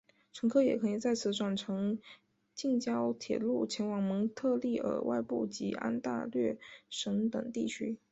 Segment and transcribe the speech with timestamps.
[0.33, 1.99] 乘客也可以在此转乘
[2.55, 6.57] 近郊铁路前往蒙特利尔外部及安大略
[6.89, 7.99] 省等地区。